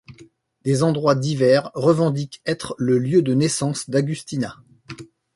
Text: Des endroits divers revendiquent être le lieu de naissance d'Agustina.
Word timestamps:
Des 0.63 0.81
endroits 0.81 1.13
divers 1.13 1.69
revendiquent 1.75 2.41
être 2.47 2.73
le 2.79 2.97
lieu 2.97 3.21
de 3.21 3.35
naissance 3.35 3.87
d'Agustina. 3.87 4.57